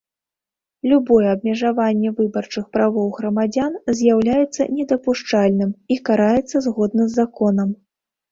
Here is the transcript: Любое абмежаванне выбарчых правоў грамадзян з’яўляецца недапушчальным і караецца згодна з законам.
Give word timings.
Любое 0.91 1.27
абмежаванне 1.33 2.11
выбарчых 2.19 2.65
правоў 2.77 3.11
грамадзян 3.19 3.77
з’яўляецца 3.99 4.67
недапушчальным 4.77 5.71
і 5.97 5.99
караецца 6.09 6.57
згодна 6.67 7.03
з 7.07 7.11
законам. 7.21 7.69